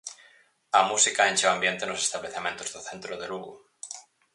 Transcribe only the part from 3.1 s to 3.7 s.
de Lugo.